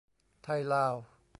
[0.43, 0.95] ไทยลาว